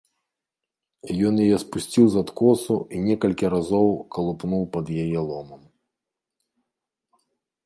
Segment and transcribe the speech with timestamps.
[1.29, 5.61] Ён яе спусціў з адкосу і некалькі разоў калупнуў пад яе ломам.